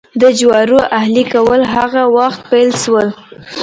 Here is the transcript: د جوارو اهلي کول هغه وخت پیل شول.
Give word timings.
د 0.21 0.23
جوارو 0.39 0.79
اهلي 0.99 1.23
کول 1.33 1.61
هغه 1.75 2.03
وخت 2.17 2.41
پیل 2.51 2.69
شول. 2.83 3.07